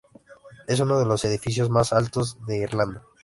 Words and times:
Es 0.67 0.79
uno 0.79 0.97
de 0.97 1.05
los 1.05 1.23
edificios 1.25 1.69
más 1.69 1.93
altos 1.93 2.43
de 2.47 2.57
Irlanda. 2.57 3.03